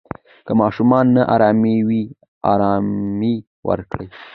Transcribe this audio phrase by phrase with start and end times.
[0.45, 2.01] که ماشوم نا آرامه وي،
[2.51, 3.35] آرامۍ
[3.67, 4.07] ورکړئ.